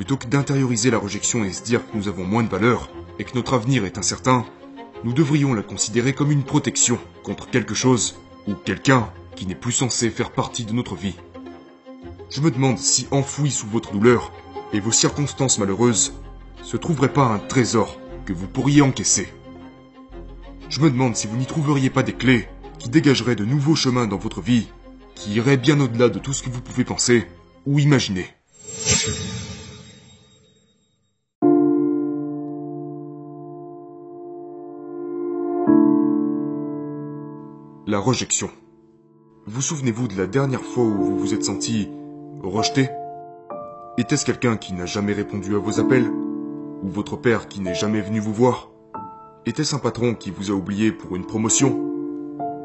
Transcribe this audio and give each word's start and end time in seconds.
Plutôt 0.00 0.16
que 0.16 0.28
d'intérioriser 0.28 0.90
la 0.90 0.96
rejection 0.96 1.44
et 1.44 1.52
se 1.52 1.62
dire 1.62 1.82
que 1.82 1.94
nous 1.94 2.08
avons 2.08 2.24
moins 2.24 2.42
de 2.42 2.48
valeur 2.48 2.88
et 3.18 3.24
que 3.24 3.34
notre 3.34 3.52
avenir 3.52 3.84
est 3.84 3.98
incertain, 3.98 4.46
nous 5.04 5.12
devrions 5.12 5.52
la 5.52 5.62
considérer 5.62 6.14
comme 6.14 6.30
une 6.30 6.42
protection 6.42 6.98
contre 7.22 7.50
quelque 7.50 7.74
chose 7.74 8.18
ou 8.48 8.54
quelqu'un 8.54 9.12
qui 9.36 9.44
n'est 9.44 9.54
plus 9.54 9.72
censé 9.72 10.08
faire 10.08 10.30
partie 10.30 10.64
de 10.64 10.72
notre 10.72 10.94
vie. 10.94 11.16
Je 12.30 12.40
me 12.40 12.50
demande 12.50 12.78
si 12.78 13.08
enfoui 13.10 13.50
sous 13.50 13.66
votre 13.66 13.92
douleur 13.92 14.32
et 14.72 14.80
vos 14.80 14.90
circonstances 14.90 15.58
malheureuses 15.58 16.14
se 16.62 16.78
trouverait 16.78 17.12
pas 17.12 17.26
un 17.26 17.38
trésor 17.38 18.00
que 18.24 18.32
vous 18.32 18.46
pourriez 18.46 18.80
encaisser. 18.80 19.30
Je 20.70 20.80
me 20.80 20.90
demande 20.90 21.14
si 21.14 21.26
vous 21.26 21.36
n'y 21.36 21.44
trouveriez 21.44 21.90
pas 21.90 22.02
des 22.02 22.14
clés 22.14 22.48
qui 22.78 22.88
dégageraient 22.88 23.36
de 23.36 23.44
nouveaux 23.44 23.76
chemins 23.76 24.06
dans 24.06 24.16
votre 24.16 24.40
vie, 24.40 24.68
qui 25.14 25.34
iraient 25.34 25.58
bien 25.58 25.78
au-delà 25.78 26.08
de 26.08 26.18
tout 26.18 26.32
ce 26.32 26.42
que 26.42 26.48
vous 26.48 26.62
pouvez 26.62 26.84
penser 26.84 27.26
ou 27.66 27.78
imaginer. 27.78 28.30
Rejection. 38.00 38.50
Vous 39.46 39.60
souvenez-vous 39.60 40.08
de 40.08 40.16
la 40.16 40.26
dernière 40.26 40.62
fois 40.62 40.84
où 40.84 41.04
vous 41.04 41.18
vous 41.18 41.34
êtes 41.34 41.44
senti 41.44 41.90
rejeté? 42.42 42.88
Était-ce 43.98 44.24
quelqu'un 44.24 44.56
qui 44.56 44.72
n'a 44.72 44.86
jamais 44.86 45.12
répondu 45.12 45.54
à 45.54 45.58
vos 45.58 45.80
appels? 45.80 46.08
Ou 46.08 46.88
votre 46.88 47.18
père 47.18 47.46
qui 47.46 47.60
n'est 47.60 47.74
jamais 47.74 48.00
venu 48.00 48.18
vous 48.18 48.32
voir? 48.32 48.70
Était-ce 49.44 49.76
un 49.76 49.80
patron 49.80 50.14
qui 50.14 50.30
vous 50.30 50.50
a 50.50 50.54
oublié 50.54 50.92
pour 50.92 51.14
une 51.14 51.26
promotion? 51.26 51.78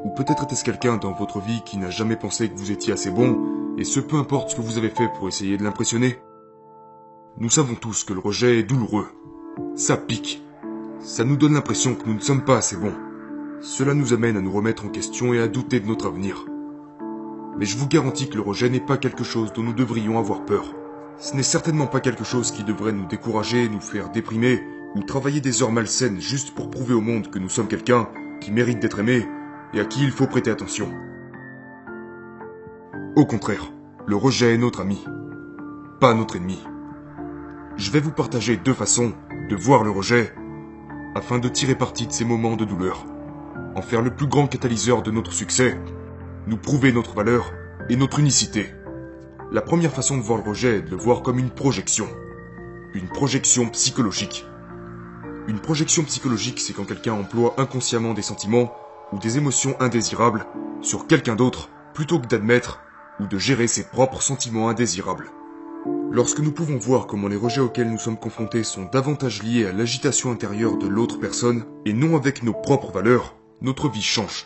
Ou 0.05 0.09
peut-être 0.16 0.44
était-ce 0.45 0.63
quelqu'un 0.63 0.95
dans 0.95 1.11
votre 1.11 1.41
vie 1.41 1.61
qui 1.66 1.77
n'a 1.77 1.89
jamais 1.89 2.16
pensé 2.16 2.47
que 2.47 2.58
vous 2.58 2.72
étiez 2.72 2.94
assez 2.94 3.11
bon, 3.11 3.38
et 3.77 3.83
ce 3.83 3.99
peu 3.99 4.16
importe 4.16 4.52
ce 4.52 4.55
que 4.55 4.61
vous 4.61 4.77
avez 4.77 4.89
fait 4.89 5.09
pour 5.17 5.27
essayer 5.27 5.58
de 5.58 5.66
l'impressionner? 5.66 6.17
Nous 7.39 7.49
savons 7.49 7.75
tous 7.75 8.05
que 8.05 8.13
le 8.13 8.22
rejet 8.22 8.59
est 8.59 8.63
douloureux. 8.63 9.08
Ça 9.75 9.97
pique. 9.97 10.41
Ça 11.02 11.25
nous 11.25 11.36
donne 11.36 11.55
l'impression 11.55 11.94
que 11.94 12.08
nous 12.08 12.14
ne 12.14 12.22
sommes 12.22 12.45
pas 12.45 12.55
assez 12.58 12.77
bons. 12.77 12.95
Cela 13.67 13.95
nous 13.95 14.13
amène 14.13 14.38
à 14.38 14.41
nous 14.41 14.52
remettre 14.52 14.85
en 14.85 14.89
question 14.89 15.33
et 15.33 15.39
à 15.39 15.47
douter 15.47 15.80
de 15.80 15.88
notre 15.88 16.05
avenir. 16.05 16.45
Mais 17.58 17.66
je 17.66 17.75
vous 17.80 17.88
garantis 17.88 18.30
que 18.30 18.35
le 18.35 18.44
rejet 18.44 18.69
n'est 18.69 18.80
pas 18.80 18.97
quelque 18.97 19.23
chose 19.23 19.53
dont 19.53 19.63
nous 19.63 19.73
devrions 19.73 20.19
avoir 20.19 20.45
peur. 20.45 20.75
Ce 21.17 21.35
n'est 21.35 21.41
certainement 21.41 21.88
pas 21.88 21.99
quelque 21.99 22.23
chose 22.23 22.52
qui 22.52 22.63
devrait 22.63 22.91
nous 22.91 23.08
décourager, 23.08 23.67
nous 23.67 23.80
faire 23.80 24.11
déprimer, 24.11 24.61
ou 24.93 25.02
travailler 25.02 25.41
des 25.41 25.63
heures 25.63 25.71
malsaines 25.71 26.21
juste 26.21 26.53
pour 26.53 26.69
prouver 26.69 26.93
au 26.93 27.02
monde 27.02 27.31
que 27.31 27.39
nous 27.39 27.49
sommes 27.49 27.67
quelqu'un 27.67 28.08
qui 28.39 28.52
mérite 28.52 28.80
d'être 28.80 28.99
aimé 28.99 29.27
et 29.73 29.80
à 29.80 29.86
qui 29.86 30.03
il 30.03 30.11
faut 30.11 30.27
prêter 30.27 30.52
attention. 30.52 30.91
Au 33.16 33.25
contraire, 33.25 33.71
le 34.05 34.16
rejet 34.16 34.53
est 34.53 34.59
notre 34.59 34.81
ami, 34.81 35.03
pas 35.99 36.13
notre 36.13 36.36
ennemi. 36.36 36.61
Je 37.77 37.89
vais 37.89 37.99
vous 37.99 38.11
partager 38.11 38.58
deux 38.58 38.75
façons 38.75 39.13
de 39.49 39.55
voir 39.55 39.83
le 39.83 39.89
rejet 39.89 40.36
afin 41.16 41.39
de 41.39 41.49
tirer 41.49 41.73
parti 41.73 42.05
de 42.05 42.11
ces 42.11 42.25
moments 42.25 42.58
de 42.58 42.66
douleur 42.66 43.08
en 43.75 43.81
faire 43.81 44.02
le 44.02 44.16
plus 44.16 44.28
grand 44.28 44.48
catalyseur 44.48 45.02
de 45.02 45.11
notre 45.11 45.34
succès, 45.34 45.78
nous 46.48 46.58
prouver 46.58 46.92
notre 46.92 47.14
valeur 47.14 47.52
et 47.89 47.95
notre 47.95 48.20
unicité. 48.20 48.70
La 49.52 49.61
première 49.61 49.92
façon 49.92 50.17
de 50.17 50.22
voir 50.22 50.42
le 50.44 50.50
rejet 50.50 50.78
est 50.78 50.81
de 50.81 50.92
le 50.92 50.98
voir 50.98 51.22
comme 51.22 51.39
une 51.39 51.50
projection. 51.50 52.08
Une 52.94 53.08
projection 53.08 53.67
psychologique. 53.70 54.45
Une 55.48 55.59
projection 55.59 56.03
psychologique, 56.03 56.59
c'est 56.59 56.73
quand 56.73 56.86
quelqu'un 56.86 57.14
emploie 57.14 57.53
inconsciemment 57.58 58.14
des 58.14 58.22
sentiments 58.22 58.76
ou 59.11 59.20
des 59.20 59.38
émotions 59.38 59.76
indésirables 59.80 60.45
sur 60.81 61.08
quelqu'un 61.08 61.36
d'autre 61.36 61.70
plutôt 61.94 62.20
que 62.20 62.28
d'admettre 62.28 62.81
ou 63.20 63.28
de 63.28 63.38
gérer 63.38 63.67
ses 63.67 63.83
propres 63.83 64.22
sentiments 64.22 64.70
indésirables. 64.70 65.30
Lorsque 66.11 66.39
nous 66.39 66.52
pouvons 66.52 66.78
voir 66.78 67.08
comment 67.08 67.28
les 67.28 67.36
rejets 67.36 67.61
auxquels 67.61 67.92
nous 67.92 68.00
sommes 68.00 68.17
confrontés 68.17 68.64
sont 68.64 68.89
davantage 68.92 69.44
liés 69.44 69.66
à 69.66 69.73
l'agitation 69.73 70.31
intérieure 70.31 70.78
de 70.78 70.88
l'autre 70.88 71.20
personne 71.20 71.66
et 71.86 71.94
non 71.94 72.16
avec 72.16 72.42
nos 72.42 72.53
propres 72.53 72.92
valeurs, 72.92 73.36
notre 73.61 73.89
vie 73.89 74.02
change. 74.02 74.45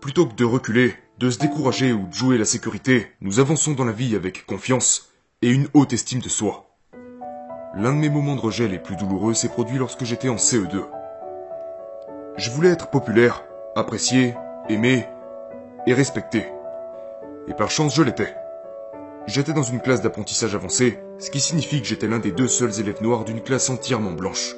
Plutôt 0.00 0.26
que 0.26 0.34
de 0.34 0.44
reculer, 0.44 0.94
de 1.18 1.30
se 1.30 1.38
décourager 1.38 1.92
ou 1.92 2.06
de 2.06 2.14
jouer 2.14 2.38
la 2.38 2.44
sécurité, 2.44 3.08
nous 3.20 3.40
avançons 3.40 3.72
dans 3.72 3.84
la 3.84 3.92
vie 3.92 4.14
avec 4.14 4.46
confiance 4.46 5.10
et 5.42 5.50
une 5.50 5.68
haute 5.74 5.92
estime 5.92 6.20
de 6.20 6.28
soi. 6.28 6.66
L'un 7.74 7.92
de 7.92 7.98
mes 7.98 8.08
moments 8.08 8.36
de 8.36 8.40
rejet 8.40 8.68
les 8.68 8.78
plus 8.78 8.96
douloureux 8.96 9.34
s'est 9.34 9.48
produit 9.48 9.78
lorsque 9.78 10.04
j'étais 10.04 10.28
en 10.28 10.36
CE2. 10.36 10.86
Je 12.36 12.50
voulais 12.50 12.70
être 12.70 12.90
populaire, 12.90 13.44
apprécié, 13.76 14.34
aimé 14.68 15.06
et 15.86 15.92
respecté. 15.92 16.46
Et 17.48 17.54
par 17.54 17.70
chance, 17.70 17.94
je 17.94 18.02
l'étais. 18.02 18.34
J'étais 19.26 19.52
dans 19.52 19.62
une 19.62 19.80
classe 19.80 20.00
d'apprentissage 20.00 20.54
avancé, 20.54 20.98
ce 21.18 21.30
qui 21.30 21.40
signifie 21.40 21.80
que 21.80 21.86
j'étais 21.86 22.08
l'un 22.08 22.18
des 22.18 22.32
deux 22.32 22.48
seuls 22.48 22.80
élèves 22.80 23.02
noirs 23.02 23.24
d'une 23.24 23.42
classe 23.42 23.68
entièrement 23.68 24.12
blanche. 24.12 24.54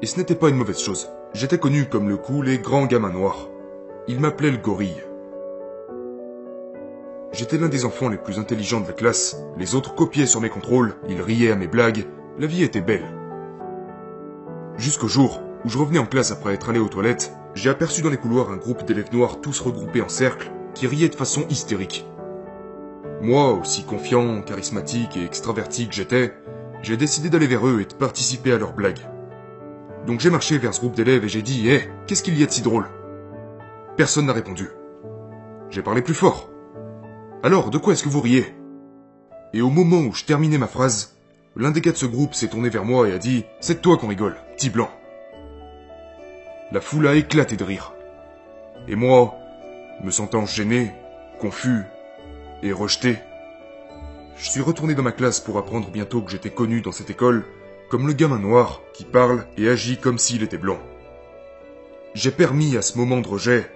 Et 0.00 0.06
ce 0.06 0.16
n'était 0.16 0.34
pas 0.34 0.48
une 0.48 0.56
mauvaise 0.56 0.80
chose. 0.80 1.10
J'étais 1.34 1.58
connu 1.58 1.86
comme 1.86 2.08
le 2.08 2.16
cool 2.16 2.48
et 2.48 2.58
grand 2.58 2.86
gamin 2.86 3.10
noir. 3.10 3.48
Il 4.06 4.20
m'appelait 4.20 4.52
le 4.52 4.56
gorille. 4.56 5.02
J'étais 7.32 7.58
l'un 7.58 7.68
des 7.68 7.84
enfants 7.84 8.08
les 8.08 8.18
plus 8.18 8.38
intelligents 8.38 8.80
de 8.80 8.86
la 8.86 8.92
classe, 8.92 9.36
les 9.58 9.74
autres 9.74 9.96
copiaient 9.96 10.26
sur 10.26 10.40
mes 10.40 10.48
contrôles, 10.48 10.94
ils 11.08 11.20
riaient 11.20 11.50
à 11.50 11.56
mes 11.56 11.66
blagues, 11.66 12.06
la 12.38 12.46
vie 12.46 12.62
était 12.62 12.80
belle. 12.80 13.12
Jusqu'au 14.76 15.08
jour 15.08 15.42
où 15.64 15.68
je 15.68 15.76
revenais 15.76 15.98
en 15.98 16.06
classe 16.06 16.30
après 16.30 16.54
être 16.54 16.70
allé 16.70 16.78
aux 16.78 16.88
toilettes, 16.88 17.32
j'ai 17.54 17.68
aperçu 17.70 18.00
dans 18.00 18.10
les 18.10 18.16
couloirs 18.16 18.52
un 18.52 18.56
groupe 18.56 18.84
d'élèves 18.84 19.12
noirs 19.12 19.40
tous 19.40 19.58
regroupés 19.58 20.02
en 20.02 20.08
cercle, 20.08 20.52
qui 20.72 20.86
riaient 20.86 21.08
de 21.08 21.16
façon 21.16 21.46
hystérique. 21.50 22.06
Moi, 23.20 23.50
aussi 23.54 23.82
confiant, 23.82 24.40
charismatique 24.42 25.16
et 25.16 25.24
extraverti 25.24 25.88
que 25.88 25.94
j'étais, 25.94 26.32
j'ai 26.82 26.96
décidé 26.96 27.28
d'aller 27.28 27.48
vers 27.48 27.66
eux 27.66 27.80
et 27.80 27.86
de 27.86 27.94
participer 27.94 28.52
à 28.52 28.58
leurs 28.58 28.74
blagues. 28.74 29.00
Donc 30.06 30.20
j'ai 30.20 30.30
marché 30.30 30.58
vers 30.58 30.74
ce 30.74 30.80
groupe 30.80 30.94
d'élèves 30.94 31.24
et 31.24 31.28
j'ai 31.28 31.42
dit 31.42 31.68
Hé, 31.68 31.88
qu'est-ce 32.06 32.22
qu'il 32.22 32.38
y 32.38 32.42
a 32.42 32.46
de 32.46 32.50
si 32.50 32.62
drôle? 32.62 32.88
Personne 33.96 34.26
n'a 34.26 34.32
répondu. 34.32 34.68
J'ai 35.70 35.82
parlé 35.82 36.02
plus 36.02 36.14
fort. 36.14 36.50
Alors, 37.42 37.70
de 37.70 37.78
quoi 37.78 37.92
est-ce 37.92 38.02
que 38.02 38.08
vous 38.08 38.20
riez? 38.20 38.54
Et 39.52 39.62
au 39.62 39.70
moment 39.70 40.00
où 40.00 40.12
je 40.12 40.24
terminais 40.24 40.58
ma 40.58 40.66
phrase, 40.66 41.16
l'un 41.56 41.70
des 41.70 41.80
gars 41.80 41.92
de 41.92 41.96
ce 41.96 42.06
groupe 42.06 42.34
s'est 42.34 42.48
tourné 42.48 42.68
vers 42.68 42.84
moi 42.84 43.08
et 43.08 43.12
a 43.12 43.18
dit 43.18 43.44
C'est 43.60 43.80
toi 43.80 43.96
qu'on 43.96 44.08
rigole, 44.08 44.36
petit 44.56 44.70
blanc. 44.70 44.90
La 46.70 46.80
foule 46.80 47.06
a 47.06 47.14
éclaté 47.14 47.56
de 47.56 47.64
rire. 47.64 47.94
Et 48.88 48.96
moi, 48.96 49.34
me 50.02 50.10
sentant 50.10 50.44
gêné, 50.44 50.92
confus 51.40 51.82
et 52.62 52.72
rejeté, 52.72 53.18
je 54.36 54.50
suis 54.50 54.60
retourné 54.60 54.94
dans 54.94 55.02
ma 55.02 55.12
classe 55.12 55.40
pour 55.40 55.58
apprendre 55.58 55.90
bientôt 55.90 56.20
que 56.20 56.30
j'étais 56.30 56.50
connu 56.50 56.80
dans 56.80 56.92
cette 56.92 57.10
école 57.10 57.44
comme 57.88 58.06
le 58.06 58.12
gamin 58.12 58.38
noir 58.38 58.82
qui 58.92 59.04
parle 59.04 59.46
et 59.56 59.68
agit 59.68 59.98
comme 59.98 60.18
s'il 60.18 60.42
était 60.42 60.58
blanc. 60.58 60.78
J'ai 62.14 62.30
permis 62.30 62.76
à 62.76 62.82
ce 62.82 62.96
moment 62.96 63.20
de 63.20 63.28
rejet 63.28 63.70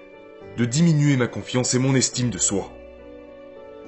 de 0.56 0.64
diminuer 0.64 1.16
ma 1.16 1.26
confiance 1.26 1.74
et 1.74 1.78
mon 1.78 1.94
estime 1.94 2.30
de 2.30 2.38
soi. 2.38 2.72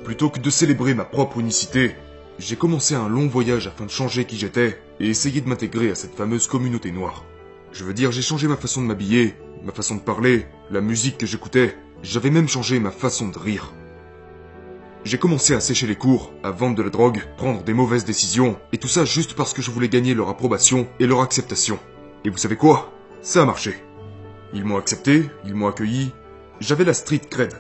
Plutôt 0.05 0.31
que 0.31 0.39
de 0.41 0.51
célébrer 0.51 0.95
ma 0.95 1.05
propre 1.05 1.39
unicité, 1.39 1.97
j'ai 2.39 2.57
commencé 2.57 2.95
un 2.95 3.09
long 3.09 3.27
voyage 3.27 3.67
afin 3.67 3.85
de 3.85 3.91
changer 3.91 4.25
qui 4.25 4.39
j'étais 4.39 4.79
et 4.99 5.09
essayer 5.09 5.41
de 5.41 5.49
m'intégrer 5.49 5.91
à 5.91 5.95
cette 5.95 6.15
fameuse 6.15 6.47
communauté 6.47 6.91
noire. 6.93 7.25
Je 7.73 7.85
veux 7.85 7.93
dire, 7.93 8.13
j'ai 8.13 8.23
changé 8.23 8.49
ma 8.49 8.57
façon 8.57 8.83
de 8.83 8.87
m'habiller, 8.87 9.35
ma 9.63 9.73
façon 9.73 9.97
de 9.97 10.01
parler, 10.01 10.47
la 10.71 10.81
musique 10.81 11.19
que 11.19 11.27
j'écoutais, 11.27 11.77
j'avais 12.03 12.31
même 12.31 12.49
changé 12.49 12.81
ma 12.81 12.91
façon 12.91 13.29
de 13.29 13.39
rire. 13.39 13.73
J'ai 15.03 15.19
commencé 15.19 15.55
à 15.55 15.61
sécher 15.61 15.87
les 15.87 15.97
cours, 15.97 16.31
à 16.43 16.51
vendre 16.51 16.77
de 16.77 16.83
la 16.83 16.91
drogue, 16.91 17.23
prendre 17.39 17.63
des 17.63 17.73
mauvaises 17.73 18.05
décisions, 18.05 18.59
et 18.73 18.77
tout 18.77 18.87
ça 18.87 19.07
juste 19.07 19.35
parce 19.35 19.55
que 19.55 19.63
je 19.63 19.71
voulais 19.71 19.89
gagner 19.89 20.13
leur 20.13 20.29
approbation 20.29 20.87
et 20.99 21.07
leur 21.07 21.23
acceptation. 21.23 21.79
Et 22.25 22.29
vous 22.29 22.37
savez 22.37 22.57
quoi? 22.57 22.93
Ça 23.23 23.43
a 23.43 23.47
marché. 23.47 23.77
Ils 24.53 24.65
m'ont 24.65 24.77
accepté, 24.77 25.31
ils 25.47 25.55
m'ont 25.55 25.69
accueilli, 25.69 26.13
j'avais 26.61 26.85
la 26.85 26.93
street 26.93 27.23
cred. 27.31 27.55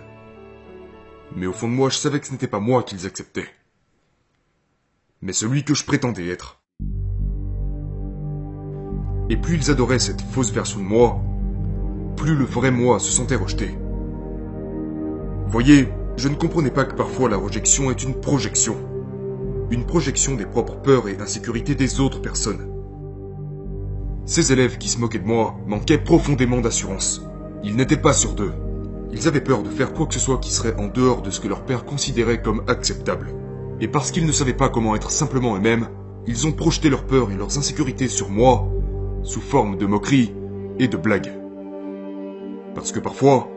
Mais 1.34 1.46
au 1.46 1.52
fond 1.52 1.68
de 1.68 1.72
moi, 1.72 1.88
je 1.88 1.96
savais 1.96 2.20
que 2.20 2.26
ce 2.26 2.32
n'était 2.32 2.46
pas 2.46 2.60
moi 2.60 2.82
qu'ils 2.82 3.06
acceptaient. 3.06 3.48
Mais 5.22 5.32
celui 5.32 5.64
que 5.64 5.74
je 5.74 5.84
prétendais 5.84 6.28
être. 6.28 6.60
Et 9.31 9.36
plus 9.36 9.56
ils 9.56 9.70
adoraient 9.70 9.98
cette 9.98 10.20
fausse 10.20 10.52
version 10.52 10.81
de 10.81 10.84
moi, 10.84 11.22
plus 12.16 12.34
le 12.34 12.44
vrai 12.44 12.70
moi 12.70 12.98
se 12.98 13.12
sentait 13.12 13.36
rejeté. 13.36 13.75
Voyez, 15.46 15.88
je 16.16 16.28
ne 16.28 16.34
comprenais 16.34 16.70
pas 16.70 16.84
que 16.84 16.94
parfois 16.94 17.28
la 17.28 17.36
rejection 17.36 17.90
est 17.90 18.02
une 18.02 18.14
projection. 18.14 18.76
Une 19.70 19.86
projection 19.86 20.34
des 20.34 20.46
propres 20.46 20.76
peurs 20.76 21.08
et 21.08 21.16
insécurités 21.20 21.74
des 21.74 22.00
autres 22.00 22.20
personnes. 22.20 22.68
Ces 24.26 24.52
élèves 24.52 24.78
qui 24.78 24.88
se 24.88 24.98
moquaient 24.98 25.18
de 25.18 25.26
moi 25.26 25.56
manquaient 25.66 25.98
profondément 25.98 26.60
d'assurance. 26.60 27.22
Ils 27.64 27.76
n'étaient 27.76 27.96
pas 27.96 28.12
sûrs 28.12 28.34
d'eux. 28.34 28.52
Ils 29.12 29.26
avaient 29.28 29.40
peur 29.40 29.62
de 29.62 29.70
faire 29.70 29.92
quoi 29.92 30.06
que 30.06 30.14
ce 30.14 30.20
soit 30.20 30.38
qui 30.38 30.52
serait 30.52 30.76
en 30.76 30.86
dehors 30.88 31.22
de 31.22 31.30
ce 31.30 31.40
que 31.40 31.48
leur 31.48 31.64
père 31.64 31.84
considérait 31.84 32.42
comme 32.42 32.62
acceptable. 32.68 33.34
Et 33.80 33.88
parce 33.88 34.10
qu'ils 34.10 34.26
ne 34.26 34.32
savaient 34.32 34.54
pas 34.54 34.68
comment 34.68 34.94
être 34.94 35.10
simplement 35.10 35.56
eux-mêmes, 35.56 35.88
ils 36.26 36.46
ont 36.46 36.52
projeté 36.52 36.90
leurs 36.90 37.06
peurs 37.06 37.30
et 37.30 37.36
leurs 37.36 37.58
insécurités 37.58 38.08
sur 38.08 38.28
moi, 38.28 38.68
sous 39.22 39.40
forme 39.40 39.78
de 39.78 39.86
moqueries 39.86 40.34
et 40.78 40.86
de 40.86 40.96
blagues. 40.96 41.32
Parce 42.74 42.92
que 42.92 43.00
parfois, 43.00 43.48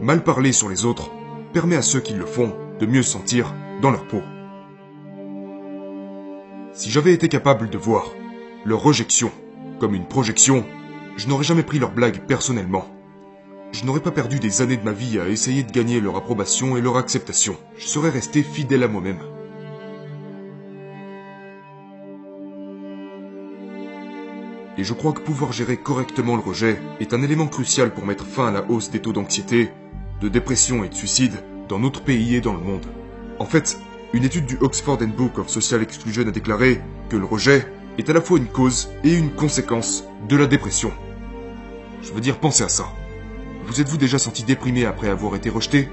mal 0.00 0.22
parler 0.22 0.52
sur 0.52 0.68
les 0.68 0.84
autres 0.84 1.10
permet 1.56 1.76
à 1.76 1.80
ceux 1.80 2.00
qui 2.00 2.12
le 2.12 2.26
font 2.26 2.54
de 2.80 2.84
mieux 2.84 3.02
se 3.02 3.12
sentir 3.12 3.54
dans 3.80 3.90
leur 3.90 4.06
peau. 4.06 4.20
Si 6.74 6.90
j'avais 6.90 7.14
été 7.14 7.30
capable 7.30 7.70
de 7.70 7.78
voir 7.78 8.12
leur 8.66 8.82
rejection 8.82 9.32
comme 9.80 9.94
une 9.94 10.06
projection, 10.06 10.66
je 11.16 11.28
n'aurais 11.28 11.44
jamais 11.44 11.62
pris 11.62 11.78
leurs 11.78 11.94
blagues 11.94 12.20
personnellement. 12.26 12.84
Je 13.72 13.86
n'aurais 13.86 14.00
pas 14.00 14.10
perdu 14.10 14.38
des 14.38 14.60
années 14.60 14.76
de 14.76 14.84
ma 14.84 14.92
vie 14.92 15.18
à 15.18 15.30
essayer 15.30 15.62
de 15.62 15.72
gagner 15.72 15.98
leur 15.98 16.16
approbation 16.16 16.76
et 16.76 16.82
leur 16.82 16.98
acceptation. 16.98 17.56
Je 17.78 17.86
serais 17.86 18.10
resté 18.10 18.42
fidèle 18.42 18.82
à 18.82 18.88
moi-même. 18.88 19.20
Et 24.76 24.84
je 24.84 24.92
crois 24.92 25.14
que 25.14 25.20
pouvoir 25.20 25.54
gérer 25.54 25.78
correctement 25.78 26.36
le 26.36 26.42
rejet 26.42 26.78
est 27.00 27.14
un 27.14 27.22
élément 27.22 27.46
crucial 27.46 27.94
pour 27.94 28.04
mettre 28.04 28.26
fin 28.26 28.48
à 28.48 28.52
la 28.52 28.70
hausse 28.70 28.90
des 28.90 29.00
taux 29.00 29.14
d'anxiété, 29.14 29.70
de 30.20 30.28
dépression 30.28 30.84
et 30.84 30.88
de 30.88 30.94
suicide 30.94 31.42
dans 31.68 31.78
notre 31.78 32.02
pays 32.02 32.34
et 32.34 32.40
dans 32.40 32.54
le 32.54 32.60
monde. 32.60 32.86
En 33.38 33.44
fait, 33.44 33.78
une 34.12 34.24
étude 34.24 34.46
du 34.46 34.56
Oxford 34.60 34.98
Book 34.98 35.38
of 35.38 35.48
Social 35.48 35.82
Exclusion 35.82 36.26
a 36.26 36.30
déclaré 36.30 36.80
que 37.08 37.16
le 37.16 37.24
rejet 37.24 37.66
est 37.98 38.08
à 38.08 38.12
la 38.12 38.20
fois 38.20 38.38
une 38.38 38.46
cause 38.46 38.88
et 39.04 39.14
une 39.14 39.30
conséquence 39.30 40.04
de 40.28 40.36
la 40.36 40.46
dépression. 40.46 40.92
Je 42.02 42.12
veux 42.12 42.20
dire, 42.20 42.38
pensez 42.38 42.64
à 42.64 42.68
ça. 42.68 42.86
Vous 43.66 43.80
êtes-vous 43.80 43.96
déjà 43.96 44.18
senti 44.18 44.44
déprimé 44.44 44.84
après 44.84 45.08
avoir 45.08 45.34
été 45.34 45.50
rejeté? 45.50 45.88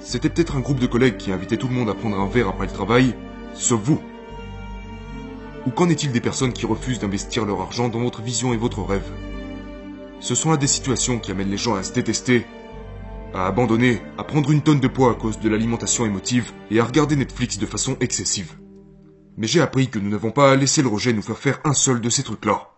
C'était 0.00 0.28
peut-être 0.28 0.56
un 0.56 0.60
groupe 0.60 0.80
de 0.80 0.86
collègues 0.86 1.16
qui 1.16 1.32
invitait 1.32 1.56
tout 1.56 1.68
le 1.68 1.74
monde 1.74 1.88
à 1.88 1.94
prendre 1.94 2.18
un 2.18 2.28
verre 2.28 2.48
après 2.48 2.66
le 2.66 2.72
travail, 2.72 3.14
sauf 3.54 3.80
vous. 3.80 4.00
Ou 5.66 5.70
qu'en 5.70 5.88
est-il 5.88 6.12
des 6.12 6.20
personnes 6.20 6.52
qui 6.52 6.66
refusent 6.66 6.98
d'investir 6.98 7.44
leur 7.44 7.60
argent 7.60 7.88
dans 7.88 8.00
votre 8.00 8.22
vision 8.22 8.52
et 8.52 8.56
votre 8.56 8.82
rêve? 8.82 9.10
Ce 10.20 10.34
sont 10.34 10.50
là 10.50 10.56
des 10.56 10.66
situations 10.66 11.18
qui 11.18 11.30
amènent 11.30 11.50
les 11.50 11.56
gens 11.56 11.74
à 11.74 11.82
se 11.82 11.92
détester, 11.92 12.46
à 13.34 13.46
abandonner, 13.46 14.02
à 14.16 14.24
prendre 14.24 14.50
une 14.50 14.62
tonne 14.62 14.80
de 14.80 14.88
poids 14.88 15.10
à 15.10 15.14
cause 15.14 15.38
de 15.38 15.48
l'alimentation 15.48 16.06
émotive 16.06 16.52
et 16.70 16.80
à 16.80 16.84
regarder 16.84 17.16
Netflix 17.16 17.58
de 17.58 17.66
façon 17.66 17.96
excessive. 18.00 18.54
Mais 19.36 19.46
j'ai 19.46 19.60
appris 19.60 19.88
que 19.88 19.98
nous 19.98 20.10
n'avons 20.10 20.30
pas 20.30 20.50
à 20.50 20.56
laisser 20.56 20.82
le 20.82 20.88
rejet 20.88 21.12
nous 21.12 21.22
faire 21.22 21.38
faire 21.38 21.60
un 21.64 21.72
seul 21.72 22.00
de 22.00 22.10
ces 22.10 22.22
trucs-là. 22.22 22.70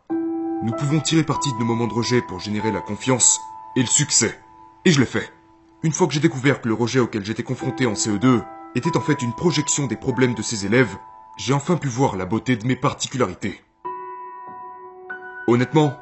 Nous 0.62 0.72
pouvons 0.72 1.00
tirer 1.00 1.22
parti 1.22 1.50
de 1.52 1.58
nos 1.58 1.64
moments 1.64 1.86
de 1.86 1.94
rejet 1.94 2.20
pour 2.20 2.40
générer 2.40 2.70
la 2.70 2.80
confiance 2.80 3.38
et 3.76 3.80
le 3.80 3.86
succès. 3.86 4.38
Et 4.84 4.92
je 4.92 5.00
l'ai 5.00 5.06
fait. 5.06 5.32
Une 5.82 5.92
fois 5.92 6.06
que 6.06 6.12
j'ai 6.12 6.20
découvert 6.20 6.60
que 6.60 6.68
le 6.68 6.74
rejet 6.74 7.00
auquel 7.00 7.24
j'étais 7.24 7.42
confronté 7.42 7.86
en 7.86 7.94
CE2 7.94 8.42
était 8.74 8.96
en 8.96 9.00
fait 9.00 9.22
une 9.22 9.32
projection 9.32 9.86
des 9.86 9.96
problèmes 9.96 10.34
de 10.34 10.42
ces 10.42 10.66
élèves, 10.66 10.94
j'ai 11.38 11.54
enfin 11.54 11.76
pu 11.76 11.88
voir 11.88 12.16
la 12.16 12.26
beauté 12.26 12.56
de 12.56 12.66
mes 12.66 12.76
particularités. 12.76 13.62
Honnêtement, 15.46 15.96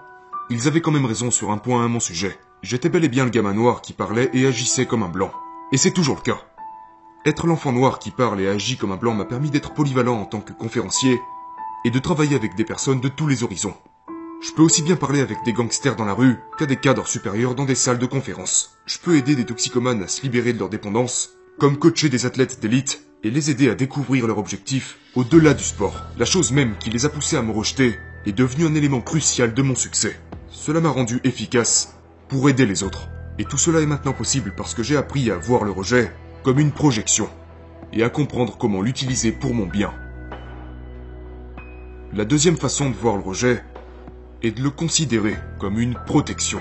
ils 0.50 0.66
avaient 0.66 0.80
quand 0.80 0.90
même 0.90 1.06
raison 1.06 1.30
sur 1.30 1.52
un 1.52 1.58
point 1.58 1.84
à 1.84 1.88
mon 1.88 2.00
sujet. 2.00 2.36
J'étais 2.62 2.88
bel 2.88 3.04
et 3.04 3.08
bien 3.08 3.24
le 3.24 3.30
gamin 3.30 3.54
noir 3.54 3.82
qui 3.82 3.92
parlait 3.92 4.30
et 4.32 4.46
agissait 4.46 4.86
comme 4.86 5.04
un 5.04 5.08
blanc. 5.08 5.30
Et 5.70 5.76
c'est 5.76 5.92
toujours 5.92 6.16
le 6.16 6.22
cas. 6.22 6.40
Être 7.24 7.46
l'enfant 7.46 7.72
noir 7.72 8.00
qui 8.00 8.10
parle 8.10 8.40
et 8.40 8.48
agit 8.48 8.76
comme 8.76 8.90
un 8.90 8.96
blanc 8.96 9.14
m'a 9.14 9.24
permis 9.24 9.50
d'être 9.50 9.74
polyvalent 9.74 10.20
en 10.20 10.24
tant 10.24 10.40
que 10.40 10.52
conférencier 10.52 11.20
et 11.84 11.90
de 11.90 11.98
travailler 12.00 12.34
avec 12.34 12.56
des 12.56 12.64
personnes 12.64 13.00
de 13.00 13.08
tous 13.08 13.28
les 13.28 13.44
horizons. 13.44 13.76
Je 14.40 14.52
peux 14.52 14.62
aussi 14.62 14.82
bien 14.82 14.96
parler 14.96 15.20
avec 15.20 15.38
des 15.44 15.52
gangsters 15.52 15.94
dans 15.94 16.04
la 16.04 16.14
rue 16.14 16.38
qu'à 16.58 16.66
des 16.66 16.76
cadres 16.76 17.06
supérieurs 17.06 17.54
dans 17.54 17.64
des 17.64 17.74
salles 17.76 17.98
de 17.98 18.06
conférences. 18.06 18.76
Je 18.86 18.98
peux 18.98 19.16
aider 19.16 19.36
des 19.36 19.44
toxicomanes 19.44 20.02
à 20.02 20.08
se 20.08 20.22
libérer 20.22 20.52
de 20.52 20.58
leur 20.58 20.68
dépendance, 20.68 21.30
comme 21.58 21.76
coacher 21.76 22.08
des 22.08 22.26
athlètes 22.26 22.60
d'élite 22.60 23.04
et 23.22 23.30
les 23.30 23.50
aider 23.50 23.68
à 23.68 23.74
découvrir 23.74 24.26
leur 24.26 24.38
objectif 24.38 24.98
au-delà 25.14 25.54
du 25.54 25.64
sport. 25.64 25.94
La 26.18 26.24
chose 26.24 26.50
même 26.50 26.76
qui 26.78 26.90
les 26.90 27.04
a 27.04 27.08
poussés 27.08 27.36
à 27.36 27.42
me 27.42 27.52
rejeter 27.52 27.98
est 28.26 28.32
devenue 28.32 28.66
un 28.66 28.74
élément 28.74 29.00
crucial 29.00 29.54
de 29.54 29.62
mon 29.62 29.74
succès. 29.76 30.18
Cela 30.50 30.80
m'a 30.80 30.88
rendu 30.88 31.20
efficace 31.24 31.97
pour 32.28 32.48
aider 32.48 32.66
les 32.66 32.82
autres. 32.82 33.08
Et 33.38 33.44
tout 33.44 33.58
cela 33.58 33.80
est 33.80 33.86
maintenant 33.86 34.12
possible 34.12 34.52
parce 34.56 34.74
que 34.74 34.82
j'ai 34.82 34.96
appris 34.96 35.30
à 35.30 35.36
voir 35.36 35.64
le 35.64 35.70
rejet 35.70 36.12
comme 36.42 36.58
une 36.58 36.72
projection 36.72 37.28
et 37.92 38.02
à 38.02 38.10
comprendre 38.10 38.56
comment 38.58 38.82
l'utiliser 38.82 39.32
pour 39.32 39.54
mon 39.54 39.66
bien. 39.66 39.92
La 42.12 42.24
deuxième 42.24 42.56
façon 42.56 42.90
de 42.90 42.94
voir 42.94 43.16
le 43.16 43.22
rejet 43.22 43.62
est 44.42 44.52
de 44.52 44.62
le 44.62 44.70
considérer 44.70 45.36
comme 45.58 45.78
une 45.78 45.94
protection. 46.06 46.60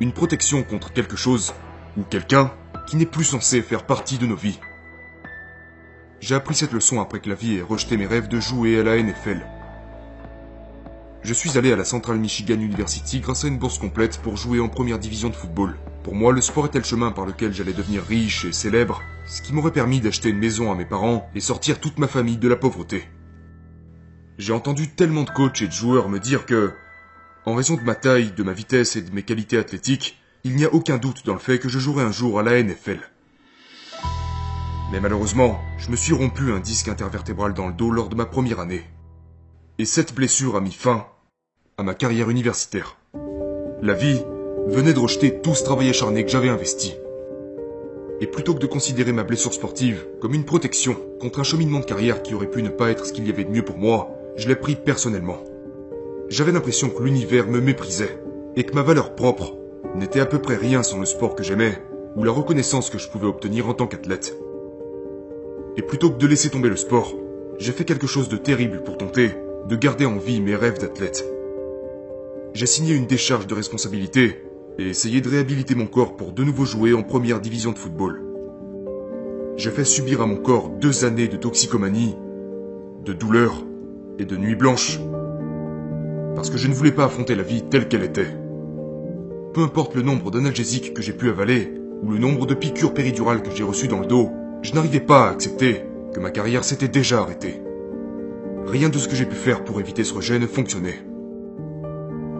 Une 0.00 0.12
protection 0.12 0.62
contre 0.62 0.92
quelque 0.92 1.16
chose 1.16 1.52
ou 1.96 2.02
quelqu'un 2.02 2.52
qui 2.86 2.96
n'est 2.96 3.06
plus 3.06 3.24
censé 3.24 3.62
faire 3.62 3.84
partie 3.84 4.18
de 4.18 4.26
nos 4.26 4.36
vies. 4.36 4.58
J'ai 6.20 6.34
appris 6.34 6.54
cette 6.54 6.72
leçon 6.72 7.00
après 7.00 7.20
que 7.20 7.28
la 7.28 7.34
vie 7.34 7.56
ait 7.56 7.62
rejeté 7.62 7.96
mes 7.96 8.06
rêves 8.06 8.28
de 8.28 8.40
jouer 8.40 8.80
à 8.80 8.82
la 8.82 9.00
NFL. 9.00 9.40
Je 11.22 11.34
suis 11.34 11.58
allé 11.58 11.70
à 11.70 11.76
la 11.76 11.84
Central 11.84 12.18
Michigan 12.18 12.54
University 12.54 13.20
grâce 13.20 13.44
à 13.44 13.48
une 13.48 13.58
bourse 13.58 13.78
complète 13.78 14.18
pour 14.22 14.38
jouer 14.38 14.58
en 14.58 14.68
première 14.68 14.98
division 14.98 15.28
de 15.28 15.34
football. 15.34 15.76
Pour 16.02 16.14
moi, 16.14 16.32
le 16.32 16.40
sport 16.40 16.64
était 16.64 16.78
le 16.78 16.84
chemin 16.84 17.12
par 17.12 17.26
lequel 17.26 17.52
j'allais 17.52 17.74
devenir 17.74 18.02
riche 18.02 18.46
et 18.46 18.52
célèbre, 18.52 19.02
ce 19.26 19.42
qui 19.42 19.52
m'aurait 19.52 19.70
permis 19.70 20.00
d'acheter 20.00 20.30
une 20.30 20.38
maison 20.38 20.72
à 20.72 20.74
mes 20.74 20.86
parents 20.86 21.28
et 21.34 21.40
sortir 21.40 21.78
toute 21.78 21.98
ma 21.98 22.08
famille 22.08 22.38
de 22.38 22.48
la 22.48 22.56
pauvreté. 22.56 23.04
J'ai 24.38 24.54
entendu 24.54 24.88
tellement 24.88 25.24
de 25.24 25.30
coachs 25.30 25.60
et 25.60 25.66
de 25.66 25.72
joueurs 25.72 26.08
me 26.08 26.18
dire 26.18 26.46
que, 26.46 26.72
en 27.44 27.54
raison 27.54 27.76
de 27.76 27.82
ma 27.82 27.94
taille, 27.94 28.32
de 28.32 28.42
ma 28.42 28.54
vitesse 28.54 28.96
et 28.96 29.02
de 29.02 29.12
mes 29.12 29.22
qualités 29.22 29.58
athlétiques, 29.58 30.18
il 30.42 30.56
n'y 30.56 30.64
a 30.64 30.72
aucun 30.72 30.96
doute 30.96 31.26
dans 31.26 31.34
le 31.34 31.38
fait 31.38 31.58
que 31.58 31.68
je 31.68 31.78
jouerai 31.78 32.02
un 32.02 32.12
jour 32.12 32.40
à 32.40 32.42
la 32.42 32.62
NFL. 32.62 33.00
Mais 34.90 35.00
malheureusement, 35.00 35.60
je 35.76 35.90
me 35.90 35.96
suis 35.96 36.14
rompu 36.14 36.50
un 36.50 36.60
disque 36.60 36.88
intervertébral 36.88 37.52
dans 37.52 37.68
le 37.68 37.74
dos 37.74 37.90
lors 37.90 38.08
de 38.08 38.14
ma 38.14 38.24
première 38.24 38.60
année. 38.60 38.86
Et 39.80 39.86
cette 39.86 40.14
blessure 40.14 40.56
a 40.56 40.60
mis 40.60 40.72
fin 40.72 41.06
à 41.78 41.82
ma 41.82 41.94
carrière 41.94 42.28
universitaire. 42.28 42.98
La 43.80 43.94
vie 43.94 44.20
venait 44.66 44.92
de 44.92 44.98
rejeter 44.98 45.40
tout 45.40 45.54
ce 45.54 45.64
travail 45.64 45.88
acharné 45.88 46.22
que 46.22 46.30
j'avais 46.30 46.50
investi. 46.50 46.92
Et 48.20 48.26
plutôt 48.26 48.52
que 48.52 48.58
de 48.58 48.66
considérer 48.66 49.14
ma 49.14 49.24
blessure 49.24 49.54
sportive 49.54 50.06
comme 50.20 50.34
une 50.34 50.44
protection 50.44 50.98
contre 51.18 51.40
un 51.40 51.44
cheminement 51.44 51.80
de 51.80 51.86
carrière 51.86 52.22
qui 52.22 52.34
aurait 52.34 52.50
pu 52.50 52.62
ne 52.62 52.68
pas 52.68 52.90
être 52.90 53.06
ce 53.06 53.14
qu'il 53.14 53.26
y 53.26 53.30
avait 53.30 53.44
de 53.44 53.50
mieux 53.50 53.64
pour 53.64 53.78
moi, 53.78 54.10
je 54.36 54.48
l'ai 54.48 54.54
pris 54.54 54.76
personnellement. 54.76 55.42
J'avais 56.28 56.52
l'impression 56.52 56.90
que 56.90 57.02
l'univers 57.02 57.46
me 57.46 57.62
méprisait 57.62 58.22
et 58.56 58.64
que 58.64 58.74
ma 58.74 58.82
valeur 58.82 59.14
propre 59.14 59.56
n'était 59.94 60.20
à 60.20 60.26
peu 60.26 60.42
près 60.42 60.56
rien 60.56 60.82
sans 60.82 60.98
le 60.98 61.06
sport 61.06 61.34
que 61.34 61.42
j'aimais 61.42 61.82
ou 62.16 62.24
la 62.24 62.32
reconnaissance 62.32 62.90
que 62.90 62.98
je 62.98 63.08
pouvais 63.08 63.28
obtenir 63.28 63.66
en 63.66 63.72
tant 63.72 63.86
qu'athlète. 63.86 64.36
Et 65.78 65.82
plutôt 65.82 66.10
que 66.10 66.18
de 66.18 66.26
laisser 66.26 66.50
tomber 66.50 66.68
le 66.68 66.76
sport, 66.76 67.14
j'ai 67.58 67.72
fait 67.72 67.86
quelque 67.86 68.06
chose 68.06 68.28
de 68.28 68.36
terrible 68.36 68.82
pour 68.82 68.98
tenter 68.98 69.30
de 69.68 69.76
garder 69.76 70.06
en 70.06 70.16
vie 70.16 70.40
mes 70.40 70.56
rêves 70.56 70.78
d'athlète. 70.78 71.24
J'ai 72.54 72.66
signé 72.66 72.94
une 72.94 73.06
décharge 73.06 73.46
de 73.46 73.54
responsabilité 73.54 74.42
et 74.78 74.88
essayé 74.88 75.20
de 75.20 75.28
réhabiliter 75.28 75.74
mon 75.74 75.86
corps 75.86 76.16
pour 76.16 76.32
de 76.32 76.42
nouveau 76.42 76.64
jouer 76.64 76.94
en 76.94 77.02
première 77.02 77.40
division 77.40 77.72
de 77.72 77.78
football. 77.78 78.22
J'ai 79.56 79.70
fait 79.70 79.84
subir 79.84 80.22
à 80.22 80.26
mon 80.26 80.36
corps 80.36 80.70
deux 80.70 81.04
années 81.04 81.28
de 81.28 81.36
toxicomanie, 81.36 82.16
de 83.04 83.12
douleur 83.12 83.54
et 84.18 84.24
de 84.24 84.36
nuits 84.36 84.56
blanches. 84.56 84.98
Parce 86.34 86.50
que 86.50 86.56
je 86.58 86.68
ne 86.68 86.74
voulais 86.74 86.92
pas 86.92 87.04
affronter 87.04 87.34
la 87.34 87.42
vie 87.42 87.62
telle 87.62 87.88
qu'elle 87.88 88.04
était. 88.04 88.36
Peu 89.52 89.62
importe 89.62 89.94
le 89.94 90.02
nombre 90.02 90.30
d'analgésiques 90.30 90.94
que 90.94 91.02
j'ai 91.02 91.12
pu 91.12 91.28
avaler, 91.28 91.72
ou 92.02 92.10
le 92.10 92.18
nombre 92.18 92.46
de 92.46 92.54
piqûres 92.54 92.94
péridurales 92.94 93.42
que 93.42 93.50
j'ai 93.50 93.64
reçues 93.64 93.88
dans 93.88 94.00
le 94.00 94.06
dos, 94.06 94.30
je 94.62 94.74
n'arrivais 94.74 95.00
pas 95.00 95.28
à 95.28 95.30
accepter 95.30 95.82
que 96.14 96.20
ma 96.20 96.30
carrière 96.30 96.64
s'était 96.64 96.88
déjà 96.88 97.20
arrêtée. 97.20 97.60
Rien 98.70 98.88
de 98.88 98.98
ce 98.98 99.08
que 99.08 99.16
j'ai 99.16 99.26
pu 99.26 99.34
faire 99.34 99.64
pour 99.64 99.80
éviter 99.80 100.04
ce 100.04 100.14
rejet 100.14 100.38
ne 100.38 100.46
fonctionnait. 100.46 101.04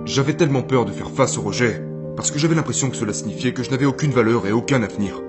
J'avais 0.04 0.34
tellement 0.34 0.62
peur 0.62 0.84
de 0.84 0.92
faire 0.92 1.10
face 1.10 1.37
au 1.37 1.40
rejet, 1.40 1.84
parce 2.14 2.30
que 2.30 2.38
j'avais 2.38 2.54
l'impression 2.54 2.88
que 2.88 2.96
cela 2.96 3.12
signifiait 3.12 3.52
que 3.52 3.64
je 3.64 3.70
n'avais 3.70 3.84
aucune 3.84 4.12
valeur 4.12 4.46
et 4.46 4.52
aucun 4.52 4.80
avenir. 4.84 5.20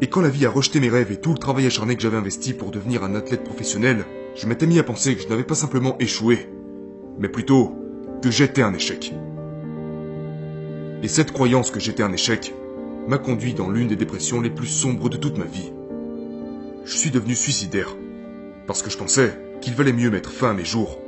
Et 0.00 0.08
quand 0.08 0.22
la 0.22 0.28
vie 0.28 0.44
a 0.44 0.50
rejeté 0.50 0.80
mes 0.80 0.88
rêves 0.88 1.12
et 1.12 1.20
tout 1.20 1.32
le 1.32 1.38
travail 1.38 1.66
acharné 1.66 1.94
que 1.94 2.02
j'avais 2.02 2.16
investi 2.16 2.52
pour 2.52 2.72
devenir 2.72 3.04
un 3.04 3.14
athlète 3.14 3.44
professionnel, 3.44 4.04
je 4.34 4.48
m'étais 4.48 4.66
mis 4.66 4.80
à 4.80 4.82
penser 4.82 5.14
que 5.14 5.22
je 5.22 5.28
n'avais 5.28 5.44
pas 5.44 5.54
simplement 5.54 5.96
échoué, 6.00 6.48
mais 7.20 7.28
plutôt 7.28 7.76
que 8.22 8.32
j'étais 8.32 8.62
un 8.62 8.74
échec. 8.74 9.14
Et 11.04 11.08
cette 11.08 11.30
croyance 11.30 11.70
que 11.70 11.78
j'étais 11.78 12.02
un 12.02 12.12
échec 12.12 12.52
m'a 13.06 13.18
conduit 13.18 13.54
dans 13.54 13.70
l'une 13.70 13.86
des 13.86 13.94
dépressions 13.94 14.40
les 14.40 14.50
plus 14.50 14.66
sombres 14.66 15.08
de 15.08 15.16
toute 15.16 15.38
ma 15.38 15.44
vie. 15.44 15.72
Je 16.84 16.96
suis 16.96 17.12
devenu 17.12 17.36
suicidaire, 17.36 17.96
parce 18.66 18.82
que 18.82 18.90
je 18.90 18.98
pensais 18.98 19.43
qu'il 19.64 19.74
valait 19.74 19.94
mieux 19.94 20.10
mettre 20.10 20.30
fin 20.30 20.50
à 20.50 20.52
mes 20.52 20.64
jours 20.64 21.00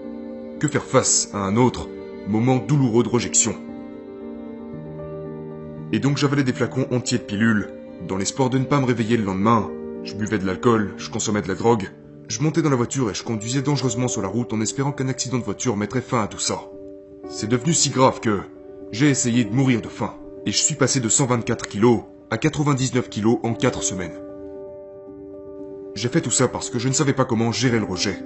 que 0.58 0.66
faire 0.66 0.84
face 0.84 1.28
à 1.34 1.38
un 1.40 1.56
autre 1.56 1.90
moment 2.26 2.56
douloureux 2.56 3.02
de 3.02 3.08
rejection. 3.10 3.54
Et 5.92 5.98
donc 5.98 6.16
j'avalais 6.16 6.42
des 6.42 6.54
flacons 6.54 6.86
entiers 6.90 7.18
de 7.18 7.24
pilules, 7.24 7.68
dans 8.08 8.16
l'espoir 8.16 8.48
de 8.48 8.56
ne 8.56 8.64
pas 8.64 8.80
me 8.80 8.86
réveiller 8.86 9.18
le 9.18 9.24
lendemain. 9.24 9.70
Je 10.04 10.14
buvais 10.14 10.38
de 10.38 10.46
l'alcool, 10.46 10.94
je 10.96 11.10
consommais 11.10 11.42
de 11.42 11.48
la 11.48 11.54
drogue, 11.54 11.90
je 12.28 12.40
montais 12.40 12.62
dans 12.62 12.70
la 12.70 12.76
voiture 12.76 13.10
et 13.10 13.14
je 13.14 13.24
conduisais 13.24 13.60
dangereusement 13.60 14.08
sur 14.08 14.22
la 14.22 14.28
route 14.28 14.54
en 14.54 14.62
espérant 14.62 14.92
qu'un 14.92 15.08
accident 15.08 15.38
de 15.38 15.44
voiture 15.44 15.76
mettrait 15.76 16.00
fin 16.00 16.22
à 16.22 16.26
tout 16.26 16.38
ça. 16.38 16.62
C'est 17.28 17.50
devenu 17.50 17.74
si 17.74 17.90
grave 17.90 18.20
que 18.20 18.40
j'ai 18.90 19.10
essayé 19.10 19.44
de 19.44 19.54
mourir 19.54 19.82
de 19.82 19.88
faim 19.88 20.14
et 20.46 20.50
je 20.50 20.62
suis 20.62 20.76
passé 20.76 21.00
de 21.00 21.10
124 21.10 21.68
kilos 21.68 22.04
à 22.30 22.38
99 22.38 23.10
kilos 23.10 23.38
en 23.42 23.52
4 23.52 23.82
semaines. 23.82 24.18
J'ai 25.94 26.08
fait 26.08 26.22
tout 26.22 26.30
ça 26.30 26.48
parce 26.48 26.70
que 26.70 26.78
je 26.78 26.88
ne 26.88 26.94
savais 26.94 27.12
pas 27.12 27.26
comment 27.26 27.52
gérer 27.52 27.78
le 27.78 27.84
rejet. 27.84 28.18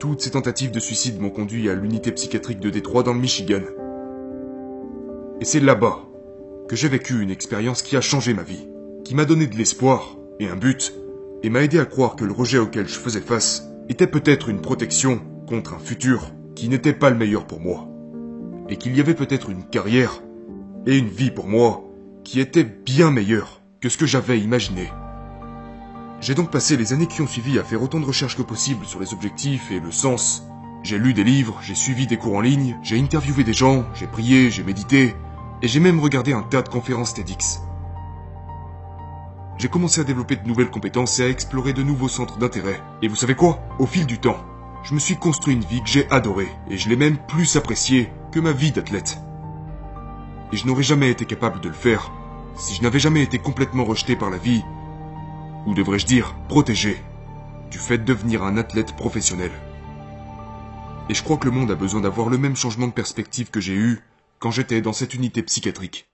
Toutes 0.00 0.22
ces 0.22 0.30
tentatives 0.30 0.70
de 0.70 0.80
suicide 0.80 1.20
m'ont 1.20 1.28
conduit 1.28 1.68
à 1.68 1.74
l'unité 1.74 2.10
psychiatrique 2.10 2.58
de 2.58 2.70
Détroit 2.70 3.02
dans 3.02 3.12
le 3.12 3.20
Michigan. 3.20 3.60
Et 5.42 5.44
c'est 5.44 5.60
là-bas 5.60 5.98
que 6.68 6.74
j'ai 6.74 6.88
vécu 6.88 7.20
une 7.20 7.30
expérience 7.30 7.82
qui 7.82 7.98
a 7.98 8.00
changé 8.00 8.32
ma 8.32 8.42
vie, 8.42 8.66
qui 9.04 9.14
m'a 9.14 9.26
donné 9.26 9.46
de 9.46 9.54
l'espoir 9.58 10.16
et 10.38 10.48
un 10.48 10.56
but 10.56 10.94
et 11.42 11.50
m'a 11.50 11.62
aidé 11.62 11.78
à 11.78 11.84
croire 11.84 12.16
que 12.16 12.24
le 12.24 12.32
rejet 12.32 12.56
auquel 12.56 12.88
je 12.88 12.98
faisais 12.98 13.20
face 13.20 13.68
était 13.90 14.06
peut-être 14.06 14.48
une 14.48 14.62
protection 14.62 15.20
contre 15.46 15.74
un 15.74 15.78
futur 15.78 16.32
qui 16.54 16.70
n'était 16.70 16.94
pas 16.94 17.10
le 17.10 17.16
meilleur 17.16 17.46
pour 17.46 17.60
moi. 17.60 17.86
Et 18.70 18.76
qu'il 18.76 18.96
y 18.96 19.00
avait 19.00 19.12
peut-être 19.12 19.50
une 19.50 19.64
carrière 19.64 20.22
et 20.86 20.96
une 20.96 21.08
vie 21.08 21.30
pour 21.30 21.46
moi 21.46 21.84
qui 22.24 22.40
était 22.40 22.64
bien 22.64 23.10
meilleure 23.10 23.60
que 23.82 23.90
ce 23.90 23.98
que 23.98 24.06
j'avais 24.06 24.40
imaginé. 24.40 24.88
J'ai 26.20 26.34
donc 26.34 26.50
passé 26.50 26.76
les 26.76 26.92
années 26.92 27.06
qui 27.06 27.22
ont 27.22 27.26
suivi 27.26 27.58
à 27.58 27.64
faire 27.64 27.82
autant 27.82 27.98
de 27.98 28.04
recherches 28.04 28.36
que 28.36 28.42
possible 28.42 28.84
sur 28.84 29.00
les 29.00 29.14
objectifs 29.14 29.70
et 29.70 29.80
le 29.80 29.90
sens. 29.90 30.44
J'ai 30.82 30.98
lu 30.98 31.14
des 31.14 31.24
livres, 31.24 31.58
j'ai 31.62 31.74
suivi 31.74 32.06
des 32.06 32.18
cours 32.18 32.36
en 32.36 32.42
ligne, 32.42 32.78
j'ai 32.82 33.00
interviewé 33.00 33.42
des 33.42 33.54
gens, 33.54 33.84
j'ai 33.94 34.06
prié, 34.06 34.50
j'ai 34.50 34.62
médité, 34.62 35.14
et 35.62 35.68
j'ai 35.68 35.80
même 35.80 35.98
regardé 35.98 36.34
un 36.34 36.42
tas 36.42 36.60
de 36.60 36.68
conférences 36.68 37.14
TEDx. 37.14 37.62
J'ai 39.56 39.68
commencé 39.68 40.02
à 40.02 40.04
développer 40.04 40.36
de 40.36 40.46
nouvelles 40.46 40.70
compétences 40.70 41.18
et 41.18 41.24
à 41.24 41.28
explorer 41.28 41.72
de 41.72 41.82
nouveaux 41.82 42.08
centres 42.08 42.38
d'intérêt. 42.38 42.80
Et 43.00 43.08
vous 43.08 43.16
savez 43.16 43.34
quoi? 43.34 43.60
Au 43.78 43.86
fil 43.86 44.04
du 44.04 44.18
temps, 44.18 44.38
je 44.82 44.92
me 44.92 44.98
suis 44.98 45.16
construit 45.16 45.54
une 45.54 45.64
vie 45.64 45.82
que 45.82 45.88
j'ai 45.88 46.10
adorée, 46.10 46.48
et 46.68 46.76
je 46.76 46.90
l'ai 46.90 46.96
même 46.96 47.16
plus 47.16 47.56
appréciée 47.56 48.10
que 48.30 48.40
ma 48.40 48.52
vie 48.52 48.72
d'athlète. 48.72 49.18
Et 50.52 50.58
je 50.58 50.66
n'aurais 50.66 50.82
jamais 50.82 51.10
été 51.10 51.24
capable 51.24 51.60
de 51.60 51.68
le 51.68 51.74
faire 51.74 52.10
si 52.56 52.74
je 52.74 52.82
n'avais 52.82 52.98
jamais 52.98 53.22
été 53.22 53.38
complètement 53.38 53.84
rejeté 53.84 54.16
par 54.16 54.28
la 54.28 54.36
vie, 54.36 54.62
ou 55.66 55.74
devrais-je 55.74 56.06
dire 56.06 56.34
protégé, 56.48 56.96
du 57.70 57.78
fait 57.78 57.98
de 57.98 58.04
devenir 58.04 58.42
un 58.42 58.56
athlète 58.56 58.96
professionnel. 58.96 59.50
Et 61.08 61.14
je 61.14 61.22
crois 61.22 61.36
que 61.36 61.46
le 61.46 61.52
monde 61.52 61.70
a 61.70 61.76
besoin 61.76 62.00
d'avoir 62.00 62.28
le 62.28 62.38
même 62.38 62.56
changement 62.56 62.86
de 62.86 62.92
perspective 62.92 63.50
que 63.50 63.60
j'ai 63.60 63.74
eu 63.74 64.00
quand 64.38 64.50
j'étais 64.50 64.80
dans 64.80 64.92
cette 64.92 65.14
unité 65.14 65.42
psychiatrique. 65.42 66.08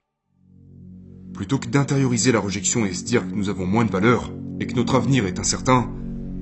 Plutôt 1.35 1.59
que 1.59 1.69
d'intérioriser 1.69 2.33
la 2.33 2.41
rejection 2.41 2.87
et 2.87 2.95
se 2.95 3.05
dire 3.05 3.23
que 3.23 3.35
nous 3.35 3.49
avons 3.49 3.67
moins 3.67 3.85
de 3.85 3.91
valeur 3.91 4.33
et 4.59 4.67
que 4.67 4.75
notre 4.75 4.95
avenir 4.95 5.27
est 5.27 5.39
incertain, 5.39 5.91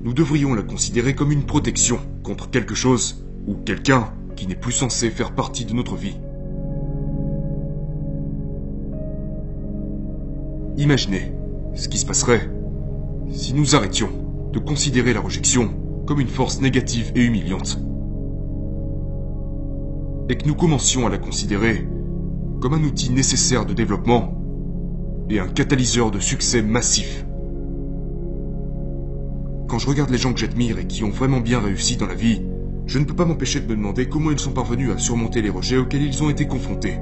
nous 0.03 0.13
devrions 0.13 0.53
la 0.53 0.63
considérer 0.63 1.15
comme 1.15 1.31
une 1.31 1.45
protection 1.45 1.99
contre 2.23 2.49
quelque 2.49 2.75
chose 2.75 3.25
ou 3.47 3.55
quelqu'un 3.55 4.13
qui 4.35 4.47
n'est 4.47 4.55
plus 4.55 4.71
censé 4.71 5.09
faire 5.09 5.33
partie 5.33 5.65
de 5.65 5.73
notre 5.73 5.95
vie. 5.95 6.17
Imaginez 10.77 11.31
ce 11.75 11.87
qui 11.89 11.97
se 11.97 12.05
passerait 12.05 12.49
si 13.29 13.53
nous 13.53 13.75
arrêtions 13.75 14.09
de 14.51 14.59
considérer 14.59 15.13
la 15.13 15.19
rejection 15.19 15.69
comme 16.05 16.19
une 16.19 16.27
force 16.27 16.61
négative 16.61 17.11
et 17.15 17.23
humiliante 17.23 17.79
et 20.29 20.35
que 20.35 20.47
nous 20.47 20.55
commencions 20.55 21.05
à 21.05 21.09
la 21.09 21.17
considérer 21.17 21.87
comme 22.61 22.73
un 22.73 22.83
outil 22.83 23.11
nécessaire 23.11 23.65
de 23.65 23.73
développement 23.73 24.41
et 25.29 25.39
un 25.39 25.47
catalyseur 25.47 26.11
de 26.11 26.19
succès 26.19 26.61
massif. 26.61 27.25
Quand 29.67 29.79
je 29.79 29.87
regarde 29.87 30.09
les 30.09 30.17
gens 30.17 30.33
que 30.33 30.39
j'admire 30.39 30.79
et 30.79 30.87
qui 30.87 31.03
ont 31.03 31.09
vraiment 31.09 31.41
bien 31.41 31.59
réussi 31.59 31.97
dans 31.97 32.07
la 32.07 32.15
vie, 32.15 32.41
je 32.85 32.99
ne 32.99 33.05
peux 33.05 33.15
pas 33.15 33.25
m'empêcher 33.25 33.59
de 33.59 33.67
me 33.67 33.75
demander 33.75 34.07
comment 34.07 34.31
ils 34.31 34.39
sont 34.39 34.51
parvenus 34.51 34.91
à 34.91 34.97
surmonter 34.97 35.41
les 35.41 35.49
rejets 35.49 35.77
auxquels 35.77 36.03
ils 36.03 36.23
ont 36.23 36.29
été 36.29 36.47
confrontés. 36.47 36.99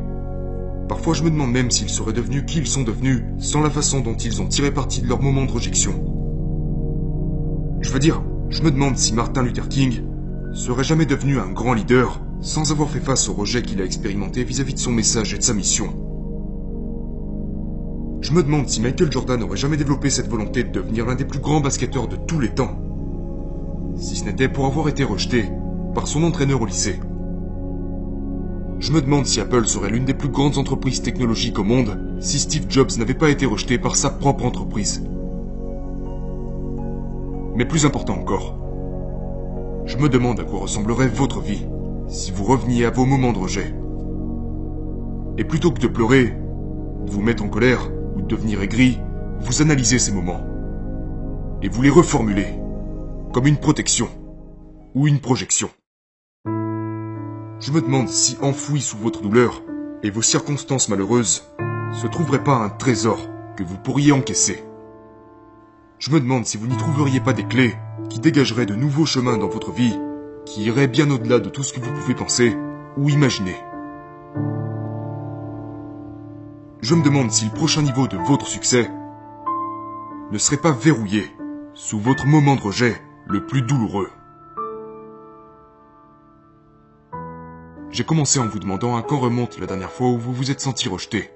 Parfois 0.94 1.16
je 1.16 1.24
me 1.24 1.32
demande 1.32 1.52
même 1.52 1.72
s'ils 1.72 1.90
seraient 1.90 2.14
devenus 2.14 2.44
qui 2.46 2.60
ils 2.60 2.68
sont 2.68 2.84
devenus 2.84 3.24
sans 3.40 3.62
la 3.62 3.72
façon 3.72 4.02
dont 4.02 4.14
ils 4.14 4.44
ont 4.44 4.46
tiré 4.46 4.70
parti 4.70 5.02
de 5.02 5.08
leur 5.08 5.24
moment 5.24 5.44
de 5.44 5.52
rejection. 5.52 5.92
Je 7.82 7.90
veux 7.90 7.98
dire, 7.98 8.22
je 8.50 8.62
me 8.62 8.70
demande 8.70 8.96
si 8.96 9.12
Martin 9.12 9.42
Luther 9.42 9.68
King 9.70 10.04
serait 10.54 10.84
jamais 10.84 11.08
devenu 11.08 11.40
un 11.40 11.50
grand 11.50 11.74
leader 11.74 12.22
sans 12.42 12.72
avoir 12.72 12.92
fait 12.92 13.00
face 13.00 13.28
au 13.28 13.34
rejet 13.34 13.64
qu'il 13.64 13.82
a 13.82 13.86
expérimenté 13.86 14.44
vis-à-vis 14.44 14.76
de 14.76 14.80
son 14.80 14.92
message 14.92 15.34
et 15.34 15.40
de 15.40 15.44
sa 15.44 15.56
mission. 15.56 15.88
Je 18.22 18.32
me 18.32 18.44
demande 18.44 18.70
si 18.70 18.80
Michael 18.80 19.12
Jordan 19.12 19.40
n'aurait 19.40 19.58
jamais 19.58 19.78
développé 19.78 20.12
cette 20.12 20.30
volonté 20.30 20.64
de 20.64 20.70
devenir 20.70 21.08
l'un 21.08 21.16
des 21.16 21.26
plus 21.26 21.40
grands 21.40 21.60
basketteurs 21.60 22.08
de 22.08 22.18
tous 22.18 22.40
les 22.40 22.50
temps, 22.50 22.80
si 23.98 24.16
ce 24.16 24.26
n'était 24.26 24.48
pour 24.48 24.68
avoir 24.68 24.90
été 24.90 25.04
rejeté 25.04 25.46
par 25.96 26.08
son 26.08 26.22
entraîneur 26.22 26.62
au 26.62 26.68
lycée. 26.68 27.00
Je 28.84 28.92
me 28.92 29.02
demande 29.02 29.26
si 29.26 29.40
Apple 29.40 29.66
serait 29.66 29.90
l'une 29.90 30.04
des 30.04 30.14
plus 30.14 30.28
grandes 30.28 30.58
entreprises 30.58 31.02
technologiques 31.02 31.58
au 31.58 31.64
monde 31.64 31.98
si 32.20 32.38
Steve 32.38 32.66
Jobs 32.68 32.92
n'avait 32.98 33.14
pas 33.14 33.30
été 33.30 33.46
rejeté 33.46 33.78
par 33.78 33.96
sa 33.96 34.10
propre 34.10 34.44
entreprise. 34.44 35.08
Mais 37.56 37.64
plus 37.64 37.86
important 37.86 38.16
encore, 38.20 38.60
je 39.86 39.96
me 39.96 40.10
demande 40.10 40.42
à 40.42 40.44
quoi 40.44 40.60
ressemblerait 40.60 41.08
votre 41.08 41.40
vie 41.40 41.66
si 42.10 42.34
vous 42.34 42.44
reveniez 42.44 42.84
à 42.84 42.90
vos 42.90 43.06
moments 43.06 43.32
de 43.32 43.38
rejet. 43.38 43.74
Et 45.38 45.46
plutôt 45.46 45.72
que 45.72 45.80
de 45.80 45.88
pleurer, 45.88 46.36
de 47.06 47.10
vous 47.10 47.22
mettre 47.22 47.44
en 47.44 47.48
colère 47.48 47.90
ou 48.18 48.22
de 48.22 48.28
devenir 48.28 48.62
aigri, 48.62 49.00
vous 49.40 49.62
analysez 49.62 49.98
ces 49.98 50.12
moments. 50.12 50.42
Et 51.62 51.70
vous 51.70 51.84
les 51.84 51.90
reformulez 51.90 52.48
comme 53.32 53.48
une 53.48 53.56
protection 53.56 54.10
ou 54.94 55.08
une 55.08 55.22
projection. 55.22 55.70
Je 57.64 57.72
me 57.72 57.80
demande 57.80 58.10
si 58.10 58.38
enfoui 58.42 58.82
sous 58.82 58.98
votre 58.98 59.22
douleur 59.22 59.62
et 60.04 60.10
vos 60.10 60.22
circonstances 60.22 60.90
malheureuses 60.90 61.44
se 61.94 62.08
trouverait 62.08 62.44
pas 62.44 62.58
un 62.58 62.68
trésor 62.68 63.18
que 63.56 63.64
vous 63.64 63.78
pourriez 63.78 64.12
encaisser. 64.12 64.66
Je 65.98 66.12
me 66.12 66.20
demande 66.20 66.46
si 66.46 66.58
vous 66.58 66.68
n'y 66.68 66.76
trouveriez 66.76 67.22
pas 67.22 67.32
des 67.32 67.46
clés 67.46 67.74
qui 68.10 68.20
dégageraient 68.20 68.66
de 68.66 68.76
nouveaux 68.76 69.06
chemins 69.06 69.38
dans 69.38 69.48
votre 69.48 69.72
vie 69.72 69.98
qui 70.46 70.66
irait 70.66 70.90
bien 70.90 71.10
au-delà 71.10 71.40
de 71.40 71.48
tout 71.48 71.64
ce 71.64 71.72
que 71.72 71.80
vous 71.80 71.94
pouvez 71.94 72.16
penser 72.16 72.54
ou 72.98 73.08
imaginer. 73.08 73.56
Je 76.82 76.96
me 76.96 77.04
demande 77.06 77.32
si 77.32 77.46
le 77.46 77.52
prochain 77.52 77.82
niveau 77.82 78.10
de 78.10 78.18
votre 78.18 78.48
succès 78.48 78.92
ne 80.32 80.38
serait 80.38 80.58
pas 80.58 80.74
verrouillé 80.74 81.32
sous 81.74 81.98
votre 81.98 82.26
moment 82.26 82.58
de 82.58 82.62
rejet 82.62 83.02
le 83.26 83.46
plus 83.46 83.62
douloureux. 83.62 84.10
J'ai 87.94 88.04
commencé 88.04 88.40
en 88.40 88.48
vous 88.48 88.58
demandant 88.58 88.98
à 88.98 89.04
quand 89.04 89.20
remonte 89.20 89.60
la 89.60 89.68
dernière 89.68 89.92
fois 89.92 90.08
où 90.08 90.18
vous 90.18 90.34
vous 90.34 90.50
êtes 90.50 90.62
senti 90.62 90.90
rejeté. 90.90 91.30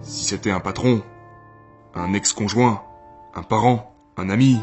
Si 0.00 0.24
c'était 0.24 0.50
un 0.50 0.58
patron, 0.58 1.02
un 1.94 2.14
ex-conjoint, 2.14 2.82
un 3.34 3.42
parent, 3.42 3.94
un 4.16 4.30
ami, 4.30 4.58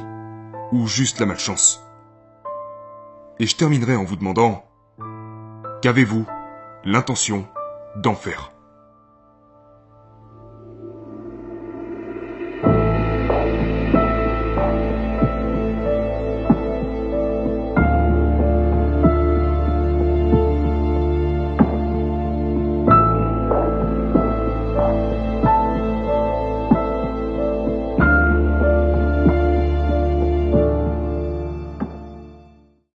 ou 0.72 0.88
juste 0.88 1.20
la 1.20 1.28
malchance. 1.28 1.84
Et 3.38 3.46
je 3.46 3.56
terminerai 3.56 3.96
en 3.96 4.04
vous 4.04 4.16
demandant, 4.16 4.66
qu'avez-vous 5.84 6.26
l'intention 6.84 7.46
d'en 7.98 8.16
faire? 8.16 8.52